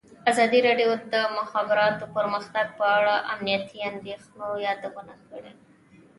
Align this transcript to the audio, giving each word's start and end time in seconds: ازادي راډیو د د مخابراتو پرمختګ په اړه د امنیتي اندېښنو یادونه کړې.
ازادي 0.31 0.59
راډیو 0.67 0.89
د 0.99 1.03
د 1.13 1.15
مخابراتو 1.37 2.05
پرمختګ 2.15 2.67
په 2.79 2.85
اړه 2.97 3.15
د 3.21 3.25
امنیتي 3.33 3.77
اندېښنو 3.91 4.47
یادونه 4.67 5.13
کړې. 5.27 5.53